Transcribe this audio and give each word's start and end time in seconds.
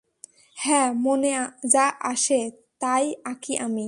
হ্যাঁ, 0.57 0.89
মনে 0.97 1.31
যা 1.71 1.85
আসে, 2.03 2.39
তাই 2.79 3.05
আঁকি 3.23 3.53
আমি। 3.57 3.79